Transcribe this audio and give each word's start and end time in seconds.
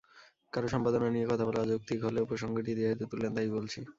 কারও 0.53 0.67
সম্পাদনা 0.73 1.07
নিয়ে 1.09 1.29
কথা 1.31 1.43
বলা 1.47 1.59
অযৌক্তিক 1.61 1.99
হলেও 2.03 2.29
প্রসঙ্গটি 2.31 2.71
যেহেতু 2.79 3.03
তুললেন 3.11 3.31
তাই 3.35 3.49
বলছি। 3.57 3.79